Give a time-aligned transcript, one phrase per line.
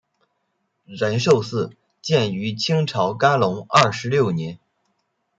[0.87, 4.57] 仁寿寺建于清朝干隆二十六年。